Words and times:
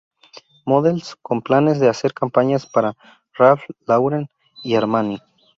Models, 0.65 1.15
con 1.21 1.43
planes 1.43 1.79
de 1.79 1.87
hacer 1.87 2.15
campañas 2.15 2.65
para 2.65 2.97
Ralph 3.37 3.61
Lauren 3.85 4.29
y 4.63 4.73
Armani. 4.73 5.19